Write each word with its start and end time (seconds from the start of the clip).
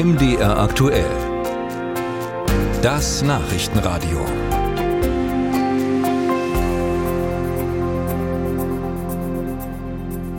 MDR 0.00 0.56
aktuell. 0.56 1.10
Das 2.82 3.20
Nachrichtenradio. 3.22 4.24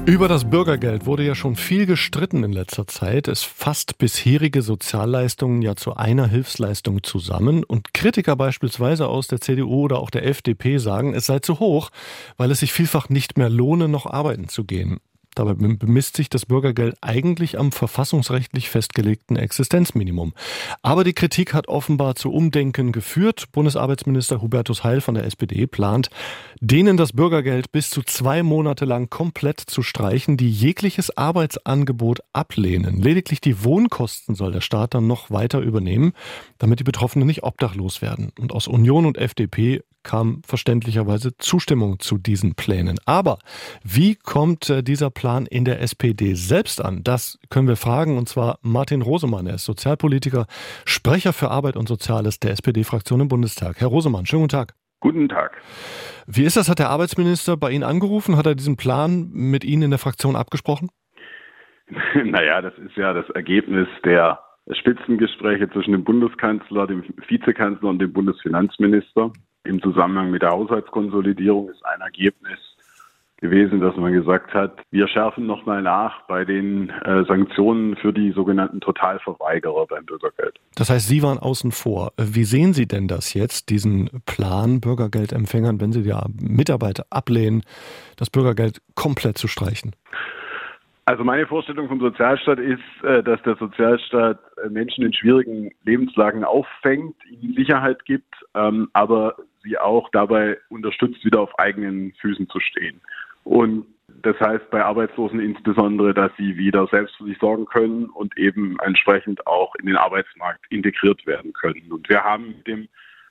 Über 0.06 0.30
das 0.30 0.50
Bürgergeld 0.50 1.06
wurde 1.06 1.26
ja 1.26 1.36
schon 1.36 1.58
viel 1.58 1.86
gestritten 1.86 2.46
in 2.46 2.54
letzter 2.54 2.88
Zeit. 2.88 3.28
Es 3.28 3.44
fasst 3.44 3.97
bisherige 3.97 4.62
Sozialleistungen 4.62 5.62
ja 5.62 5.76
zu 5.76 5.94
einer 5.94 6.29
Hilfsleistung 6.29 7.03
zusammen. 7.03 7.65
Und 7.65 7.94
Kritiker 7.94 8.37
beispielsweise 8.37 9.10
aus 9.10 9.28
der 9.28 9.41
CDU 9.41 9.81
oder 9.81 9.99
auch 9.99 10.10
der 10.10 10.26
FDP 10.26 10.78
sagen, 10.78 11.13
es 11.13 11.26
sei 11.26 11.39
zu 11.39 11.60
hoch, 11.60 11.89
weil 12.37 12.49
es 12.51 12.62
sich 12.62 12.71
vielfach 12.71 13.10
nicht 13.10 13.37
mehr 13.37 13.49
lohne, 13.49 13.89
noch 13.89 14.05
arbeiten 14.05 14.47
zu 14.47 14.63
gehen. 14.63 15.01
Dabei 15.40 15.53
bemisst 15.53 16.17
sich 16.17 16.30
das 16.30 16.45
Bürgergeld 16.45 16.98
eigentlich 16.99 17.58
am 17.58 17.72
verfassungsrechtlich 17.72 18.70
festgelegten 18.70 19.38
Existenzminimum. 19.38 20.34
Aber 20.81 21.05
die 21.05 21.14
Kritik 21.14 21.54
hat 21.54 21.70
offenbar 21.70 22.16
zu 22.16 22.34
Umdenken 22.34 22.91
geführt. 22.91 23.45
Bundesarbeitsminister 23.54 24.41
Hubertus 24.41 24.84
Heil 24.84 25.00
von 25.00 25.16
der 25.16 25.23
SPD 25.23 25.66
plant, 25.66 26.09
denen 26.59 26.98
das 26.98 27.14
Bürgergeld 27.14 27.72
bis 27.72 27.90
zu 27.90 28.04
zwei 28.04 28.44
Monate 28.44 28.84
lang 28.84 29.09
komplett 29.09 29.62
zu 29.62 29.81
streichen, 29.81 30.36
die 30.36 30.52
jegliches 30.52 31.16
Arbeitsangebot 31.16 32.20
ablehnen. 32.34 33.02
Lediglich 33.02 33.40
die 33.40 33.64
Wohnkosten 33.64 34.36
soll 34.36 34.52
der 34.52 34.59
Staat 34.59 34.94
dann 34.94 35.08
noch 35.08 35.31
weiter 35.31 35.62
übernehmen, 35.62 36.12
damit 36.58 36.81
die 36.81 36.84
Betroffenen 36.84 37.26
nicht 37.26 37.44
obdachlos 37.44 38.02
werden. 38.02 38.34
Und 38.38 38.52
aus 38.52 38.67
Union 38.67 39.06
und 39.06 39.17
FDP 39.17 39.84
kam 40.03 40.41
verständlicherweise 40.45 41.38
Zustimmung 41.38 41.99
zu 41.99 42.17
diesen 42.17 42.55
Plänen. 42.55 42.98
Aber 43.05 43.39
wie 43.84 44.16
kommt 44.16 44.70
äh, 44.70 44.84
dieser 44.84 45.09
Plan 45.09 45.45
in 45.45 45.66
der 45.66 45.81
SPD 45.81 46.34
selbst 46.34 46.84
an? 46.84 47.03
Das 47.03 47.39
können 47.49 47.67
wir 47.67 47.75
fragen, 47.75 48.17
und 48.17 48.27
zwar 48.30 48.59
Martin 48.62 49.02
Rosemann. 49.02 49.48
Er 49.48 49.55
ist 49.55 49.66
Sozialpolitiker, 49.66 50.45
Sprecher 50.85 51.33
für 51.33 51.52
Arbeit 51.52 51.75
und 51.75 51.88
Soziales 51.88 52.39
der 52.39 52.52
SPD-Fraktion 52.52 53.22
im 53.22 53.28
Bundestag. 53.28 53.80
Herr 53.80 53.89
Rosemann, 53.89 54.25
schönen 54.25 54.44
guten 54.44 54.58
Tag. 54.58 54.73
Guten 55.02 55.30
Tag. 55.30 55.61
Wie 56.28 56.44
ist 56.44 56.58
das? 56.58 56.69
Hat 56.69 56.80
der 56.80 56.89
Arbeitsminister 56.89 57.56
bei 57.56 57.72
Ihnen 57.72 57.84
angerufen? 57.84 58.36
Hat 58.36 58.45
er 58.45 58.56
diesen 58.56 58.75
Plan 58.75 59.30
mit 59.31 59.63
Ihnen 59.63 59.84
in 59.84 59.89
der 59.91 60.00
Fraktion 60.00 60.36
abgesprochen? 60.36 60.89
Naja, 62.23 62.61
das 62.61 62.78
ist 62.78 62.95
ja 62.97 63.13
das 63.13 63.28
Ergebnis 63.31 63.88
der 64.06 64.39
Spitzengespräche 64.72 65.69
zwischen 65.72 65.94
dem 65.94 66.03
Bundeskanzler, 66.03 66.86
dem 66.86 67.03
Vizekanzler 67.28 67.89
und 67.89 68.00
dem 68.00 68.13
Bundesfinanzminister 68.13 69.31
im 69.64 69.82
Zusammenhang 69.82 70.32
mit 70.32 70.42
der 70.42 70.52
Haushaltskonsolidierung 70.52 71.70
ist 71.70 71.86
ein 71.86 72.02
Ergebnis 72.02 72.60
gewesen, 73.40 73.80
dass 73.80 73.96
man 73.96 74.14
gesagt 74.14 74.54
hat, 74.54 74.82
wir 74.92 75.08
schärfen 75.08 75.46
nochmal 75.46 75.82
nach 75.82 76.22
bei 76.28 76.44
den 76.44 76.90
äh, 76.90 77.24
Sanktionen 77.26 77.96
für 77.96 78.12
die 78.12 78.32
sogenannten 78.32 78.82
Totalverweigerer 78.82 79.88
beim 79.88 80.06
Bürgergeld. 80.06 80.60
Das 80.76 80.90
heißt, 80.90 81.08
Sie 81.08 81.24
waren 81.24 81.38
außen 81.38 81.72
vor. 81.72 82.12
Wie 82.18 82.44
sehen 82.44 82.74
Sie 82.74 82.88
denn 82.88 83.08
das 83.08 83.34
jetzt, 83.34 83.70
diesen 83.70 84.10
Plan 84.26 84.82
Bürgergeldempfängern, 84.82 85.80
wenn 85.80 85.92
sie 85.92 86.02
ja 86.02 86.26
Mitarbeiter 86.42 87.06
ablehnen, 87.10 87.64
das 88.18 88.30
Bürgergeld 88.30 88.82
komplett 88.96 89.38
zu 89.38 89.48
streichen? 89.48 89.96
Also 91.06 91.24
meine 91.24 91.48
Vorstellung 91.48 91.88
vom 91.88 92.00
Sozialstaat 92.00 92.60
ist, 92.60 93.04
äh, 93.04 93.24
dass 93.24 93.42
der 93.44 93.56
Sozialstaat 93.56 94.40
äh, 94.64 94.70
Menschen 94.70 95.04
in 95.04 95.14
schwierigen 95.14 95.72
Lebenslagen 95.84 96.44
auffängt, 96.44 97.16
ihnen 97.42 97.56
Sicherheit 97.56 98.06
gibt, 98.06 98.36
ähm, 98.54 98.90
aber 98.94 99.36
sie 99.70 99.78
auch 99.78 100.09
dabei 100.12 100.58
unterstützt, 100.70 101.23
wieder 101.23 101.42
auf 101.42 101.58
eigenen 101.59 102.14
Füßen 102.20 102.50
zu 102.50 102.59
stehen. 102.59 103.00
Und 103.44 103.86
das 104.22 104.39
heißt 104.39 104.70
bei 104.70 104.84
Arbeitslosen 104.84 105.39
insbesondere, 105.39 106.14
dass 106.14 106.31
sie 106.38 106.58
wieder 106.58 106.88
selbst 106.88 107.16
für 107.16 107.25
sich 107.25 107.38
sorgen 107.38 107.66
können 107.66 108.06
und 108.06 108.38
eben 108.38 108.78
entsprechend 108.81 109.45
auch 109.47 109.75
in 109.75 109.86
den 109.86 109.95
Arbeitsmarkt 109.95 110.66
integriert 110.70 111.25
werden 111.25 111.53
können. 111.53 111.92
Und 111.92 112.09
wir 112.09 112.23
haben 112.23 112.47
mit 112.47 112.67
dem 112.67 112.88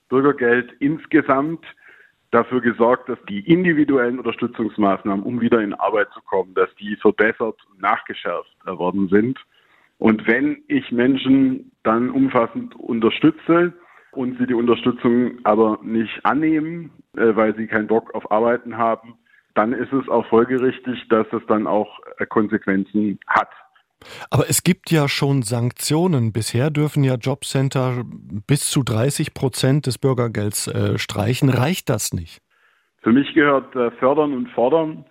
Bürgergeld 0.09 0.73
insgesamt 0.79 1.65
dafür 2.31 2.61
gesorgt, 2.61 3.09
dass 3.09 3.19
die 3.29 3.41
individuellen 3.41 4.19
Unterstützungsmaßnahmen, 4.19 5.25
um 5.25 5.41
wieder 5.41 5.61
in 5.61 5.75
Arbeit 5.75 6.09
zu 6.13 6.21
kommen, 6.23 6.55
dass 6.55 6.75
die 6.77 6.97
verbessert 6.97 7.57
und 7.71 7.81
nachgeschärft 7.81 8.51
worden 8.65 9.09
sind. 9.09 9.39
Und 9.99 10.27
wenn 10.27 10.63
ich 10.69 10.93
Menschen 10.93 11.73
dann 11.83 12.11
umfassend 12.11 12.75
unterstütze 12.77 13.73
und 14.19 14.37
sie 14.37 14.47
die 14.47 14.55
Unterstützung 14.55 15.39
aber 15.45 15.79
nicht 15.83 16.25
annehmen, 16.25 16.91
äh, 17.17 17.37
weil 17.37 17.55
sie 17.55 17.69
keinen 17.69 17.87
Bock 17.87 18.13
auf 18.17 18.33
Arbeiten 18.33 18.77
haben, 18.77 19.15
dann 19.55 19.73
ist 19.73 19.93
es 19.93 20.09
auch 20.09 20.27
folgerichtig, 20.27 21.09
dass 21.09 21.27
es 21.33 21.43
dann 21.47 21.69
auch 21.69 22.01
äh, 22.19 22.27
Konsequenzen 22.27 23.21
hat. 23.29 23.49
Aber 24.31 24.49
es 24.49 24.65
gibt 24.65 24.91
ja 24.91 25.09
schon 25.09 25.43
Sanktionen. 25.43 26.33
Bisher 26.33 26.71
dürfen 26.71 27.05
ja 27.05 27.15
Jobcenter 27.15 28.03
bis 28.47 28.69
zu 28.69 28.83
30 28.83 29.35
Prozent 29.35 29.87
des 29.87 29.99
Bürgergelds 29.99 30.67
äh, 30.67 30.99
streichen. 30.99 31.49
Reicht 31.49 31.89
das 31.89 32.13
nicht? 32.13 32.41
Für 33.03 33.13
mich 33.13 33.33
gehört 33.35 33.75
äh, 33.77 33.93
Fördern 33.93 34.33
und 34.33 34.49
Fordern 34.51 35.05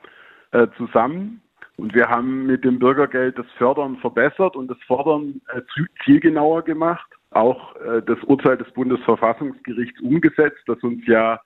äh, 0.52 0.68
zusammen. 0.76 1.42
Und 1.78 1.94
wir 1.94 2.10
haben 2.10 2.46
mit 2.46 2.66
dem 2.66 2.80
Bürgergeld 2.80 3.38
das 3.38 3.46
Fördern 3.58 3.98
verbessert 3.98 4.58
und 4.58 4.68
das 4.68 4.78
Fordern 4.86 5.40
äh, 5.54 5.62
zielgenauer 6.04 6.64
gemacht. 6.64 7.08
Auch 7.32 7.76
äh, 7.78 8.02
das 8.06 8.20
Urteil 8.24 8.58
des 8.58 8.72
Bundesverfassungsgerichts 8.72 10.00
umgesetzt, 10.02 10.62
das 10.68 10.82
uns 10.84 11.06
ja 11.08 11.40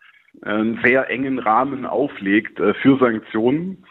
einen 0.44 0.80
sehr 0.84 1.09
engen 1.09 1.40
Rahmen 1.40 1.86
auflegt 1.86 2.59
äh, 2.59 2.74
für 2.75 2.97
Sanktionen. 2.97 3.84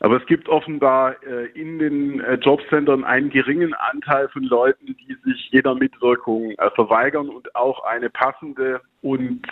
Aber 0.00 0.16
es 0.16 0.26
gibt 0.26 0.48
offenbar 0.48 1.16
äh, 1.24 1.46
in 1.60 1.78
den 1.78 2.20
äh, 2.20 2.34
Jobcentern 2.34 3.04
einen 3.04 3.30
geringen 3.30 3.74
Anteil 3.74 4.28
von 4.28 4.44
Leuten, 4.44 4.96
die 4.96 5.16
sich 5.24 5.50
jeder 5.50 5.74
Mitwirkung 5.74 6.52
äh, 6.52 6.70
verweigern 6.70 7.28
und 7.28 7.54
auch 7.56 7.84
eine 7.84 8.08
passende 8.08 8.80
und 9.02 9.42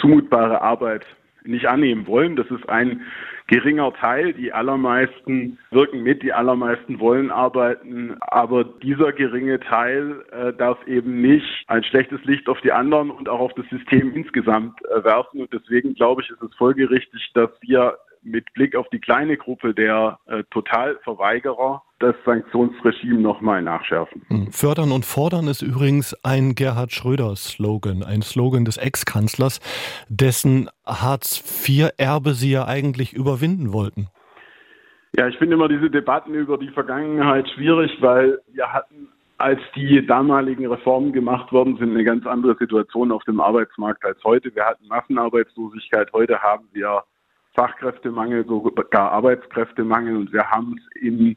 zumutbare 0.00 0.60
Arbeit 0.60 1.06
nicht 1.44 1.66
annehmen 1.66 2.06
wollen. 2.06 2.36
Das 2.36 2.50
ist 2.50 2.68
ein 2.68 3.02
geringer 3.46 3.92
Teil. 3.92 4.32
Die 4.32 4.52
allermeisten 4.52 5.58
wirken 5.70 6.02
mit, 6.02 6.22
die 6.22 6.32
allermeisten 6.32 7.00
wollen 7.00 7.30
arbeiten. 7.30 8.16
Aber 8.20 8.64
dieser 8.64 9.12
geringe 9.12 9.60
Teil 9.60 10.24
äh, 10.30 10.52
darf 10.52 10.78
eben 10.86 11.20
nicht 11.20 11.64
ein 11.66 11.84
schlechtes 11.84 12.22
Licht 12.24 12.48
auf 12.48 12.60
die 12.60 12.72
anderen 12.72 13.10
und 13.10 13.28
auch 13.28 13.40
auf 13.40 13.54
das 13.54 13.66
System 13.68 14.14
insgesamt 14.14 14.78
äh, 14.86 15.04
werfen. 15.04 15.40
Und 15.40 15.52
deswegen 15.52 15.94
glaube 15.94 16.22
ich, 16.22 16.30
ist 16.30 16.42
es 16.42 16.54
folgerichtig, 16.56 17.30
dass 17.34 17.50
wir 17.60 17.98
mit 18.22 18.52
Blick 18.54 18.76
auf 18.76 18.88
die 18.90 19.00
kleine 19.00 19.36
Gruppe 19.36 19.74
der 19.74 20.18
äh, 20.26 20.44
Totalverweigerer 20.50 21.82
das 22.02 22.16
Sanktionsregime 22.24 23.20
nochmal 23.20 23.62
nachschärfen. 23.62 24.22
Hm. 24.28 24.52
Fördern 24.52 24.92
und 24.92 25.04
fordern 25.04 25.46
ist 25.46 25.62
übrigens 25.62 26.14
ein 26.24 26.54
Gerhard 26.54 26.92
Schröder-Slogan, 26.92 28.02
ein 28.02 28.22
Slogan 28.22 28.64
des 28.64 28.76
Ex-Kanzlers, 28.76 29.60
dessen 30.08 30.68
Hartz-IV-Erbe 30.84 32.34
Sie 32.34 32.50
ja 32.50 32.66
eigentlich 32.66 33.12
überwinden 33.12 33.72
wollten. 33.72 34.08
Ja, 35.16 35.28
ich 35.28 35.36
finde 35.36 35.54
immer 35.54 35.68
diese 35.68 35.90
Debatten 35.90 36.34
über 36.34 36.58
die 36.58 36.70
Vergangenheit 36.70 37.48
schwierig, 37.50 37.90
weil 38.00 38.38
wir 38.52 38.72
hatten, 38.72 39.08
als 39.38 39.60
die 39.76 40.04
damaligen 40.06 40.66
Reformen 40.66 41.12
gemacht 41.12 41.52
worden 41.52 41.76
sind, 41.76 41.90
eine 41.90 42.04
ganz 42.04 42.26
andere 42.26 42.56
Situation 42.56 43.12
auf 43.12 43.22
dem 43.24 43.40
Arbeitsmarkt 43.40 44.04
als 44.04 44.22
heute. 44.24 44.54
Wir 44.54 44.64
hatten 44.64 44.88
Massenarbeitslosigkeit, 44.88 46.12
heute 46.12 46.40
haben 46.40 46.68
wir 46.72 47.02
Fachkräftemangel, 47.54 48.46
sogar 48.46 49.12
Arbeitskräftemangel. 49.12 50.16
Und 50.16 50.32
wir 50.32 50.50
haben 50.50 50.76
es 50.78 51.02
in 51.02 51.36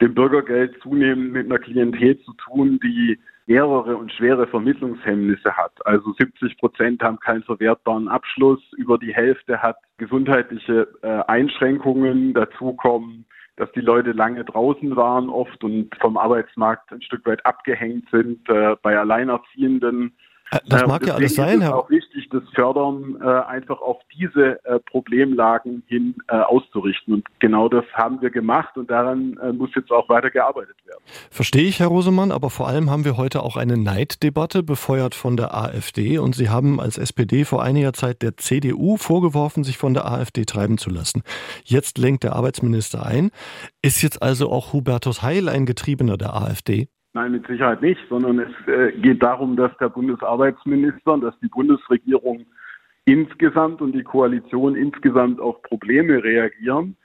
dem 0.00 0.14
Bürgergeld 0.14 0.80
zunehmend 0.82 1.32
mit 1.32 1.46
einer 1.46 1.58
Klientel 1.58 2.18
zu 2.20 2.32
tun, 2.34 2.80
die 2.82 3.18
mehrere 3.46 3.96
und 3.96 4.12
schwere 4.12 4.46
Vermittlungshemmnisse 4.46 5.56
hat. 5.56 5.72
Also 5.84 6.12
70 6.12 6.56
Prozent 6.58 7.02
haben 7.02 7.18
keinen 7.18 7.42
verwertbaren 7.42 8.08
Abschluss, 8.08 8.60
über 8.76 8.96
die 8.96 9.14
Hälfte 9.14 9.60
hat 9.60 9.76
gesundheitliche 9.98 10.88
äh, 11.02 11.22
Einschränkungen. 11.26 12.32
Dazu 12.32 12.74
kommen, 12.74 13.26
dass 13.56 13.70
die 13.72 13.80
Leute 13.80 14.12
lange 14.12 14.44
draußen 14.44 14.94
waren 14.94 15.28
oft 15.28 15.62
und 15.64 15.90
vom 16.00 16.16
Arbeitsmarkt 16.16 16.92
ein 16.92 17.02
Stück 17.02 17.26
weit 17.26 17.44
abgehängt 17.44 18.08
sind. 18.10 18.48
Äh, 18.48 18.76
bei 18.82 18.96
Alleinerziehenden 18.96 20.12
das 20.66 20.86
mag 20.86 21.06
ja 21.06 21.14
alles 21.14 21.34
sein, 21.34 21.60
Herr. 21.60 21.70
Es 21.70 21.74
ist 21.74 21.84
auch 21.84 21.90
wichtig, 21.90 22.28
das 22.30 22.42
Fördern 22.54 23.16
äh, 23.22 23.26
einfach 23.26 23.80
auf 23.80 23.98
diese 24.16 24.64
äh, 24.64 24.78
Problemlagen 24.80 25.82
hin 25.86 26.16
äh, 26.28 26.36
auszurichten. 26.36 27.14
Und 27.14 27.26
genau 27.38 27.68
das 27.68 27.84
haben 27.92 28.20
wir 28.20 28.30
gemacht 28.30 28.76
und 28.76 28.90
daran 28.90 29.38
äh, 29.42 29.52
muss 29.52 29.70
jetzt 29.74 29.90
auch 29.90 30.08
weiter 30.08 30.30
gearbeitet 30.30 30.76
werden. 30.84 31.00
Verstehe 31.30 31.62
ich, 31.62 31.80
Herr 31.80 31.88
Rosemann, 31.88 32.32
aber 32.32 32.50
vor 32.50 32.68
allem 32.68 32.90
haben 32.90 33.04
wir 33.04 33.16
heute 33.16 33.42
auch 33.42 33.56
eine 33.56 33.76
Neiddebatte 33.76 34.62
befeuert 34.62 35.14
von 35.14 35.36
der 35.36 35.54
AfD 35.54 36.18
und 36.18 36.34
Sie 36.34 36.48
haben 36.48 36.80
als 36.80 36.98
SPD 36.98 37.44
vor 37.44 37.62
einiger 37.62 37.92
Zeit 37.92 38.22
der 38.22 38.36
CDU 38.36 38.96
vorgeworfen, 38.96 39.64
sich 39.64 39.78
von 39.78 39.94
der 39.94 40.10
AfD 40.10 40.44
treiben 40.44 40.78
zu 40.78 40.90
lassen. 40.90 41.22
Jetzt 41.64 41.98
lenkt 41.98 42.24
der 42.24 42.34
Arbeitsminister 42.34 43.06
ein. 43.06 43.30
Ist 43.82 44.02
jetzt 44.02 44.22
also 44.22 44.50
auch 44.50 44.72
Hubertus 44.72 45.22
Heil 45.22 45.48
ein 45.48 45.66
Getriebener 45.66 46.16
der 46.16 46.34
AfD? 46.34 46.88
Nein, 47.12 47.32
mit 47.32 47.46
Sicherheit 47.46 47.82
nicht, 47.82 48.00
sondern 48.08 48.38
es 48.38 48.68
äh, 48.68 48.92
geht 48.92 49.22
darum, 49.22 49.56
dass 49.56 49.76
der 49.78 49.88
Bundesarbeitsminister, 49.88 51.18
dass 51.18 51.38
die 51.40 51.48
Bundesregierung 51.48 52.46
insgesamt 53.04 53.80
und 53.80 53.92
die 53.92 54.04
Koalition 54.04 54.76
insgesamt 54.76 55.40
auf 55.40 55.60
Probleme 55.62 56.22
reagieren. 56.22 56.96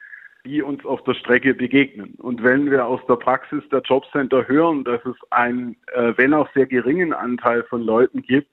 die 0.45 0.61
uns 0.61 0.85
auf 0.85 1.03
der 1.03 1.15
Strecke 1.15 1.55
begegnen. 1.55 2.13
Und 2.19 2.43
wenn 2.43 2.69
wir 2.69 2.85
aus 2.85 3.01
der 3.07 3.15
Praxis 3.15 3.63
der 3.71 3.81
Jobcenter 3.81 4.47
hören, 4.47 4.83
dass 4.83 5.03
es 5.05 5.15
einen, 5.31 5.75
äh, 5.93 6.13
wenn 6.17 6.35
auch 6.35 6.47
sehr 6.53 6.67
geringen 6.67 7.13
Anteil 7.13 7.63
von 7.63 7.81
Leuten 7.81 8.21
gibt, 8.21 8.51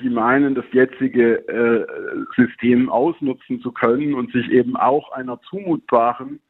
die 0.00 0.08
meinen, 0.08 0.54
das 0.54 0.64
jetzige 0.72 1.46
äh, 1.48 1.86
System 2.36 2.88
ausnutzen 2.88 3.60
zu 3.60 3.72
können 3.72 4.14
und 4.14 4.32
sich 4.32 4.50
eben 4.50 4.76
auch 4.76 5.10
einer 5.12 5.40
zumutbaren 5.42 6.40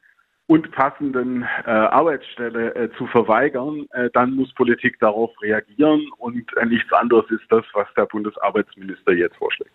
und 0.52 0.70
passenden 0.72 1.44
äh, 1.64 1.70
Arbeitsstelle 1.70 2.74
äh, 2.74 2.90
zu 2.98 3.06
verweigern, 3.06 3.86
äh, 3.92 4.10
dann 4.12 4.32
muss 4.32 4.52
Politik 4.52 4.98
darauf 5.00 5.30
reagieren 5.40 6.02
und 6.18 6.44
äh, 6.58 6.66
nichts 6.66 6.92
anderes 6.92 7.24
ist 7.30 7.44
das, 7.48 7.64
was 7.72 7.86
der 7.96 8.04
Bundesarbeitsminister 8.04 9.12
jetzt 9.12 9.36
vorschlägt. 9.36 9.72